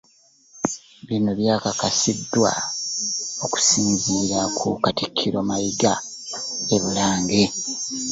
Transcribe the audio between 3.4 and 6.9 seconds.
okusinziira ku katikkiro Mayiga e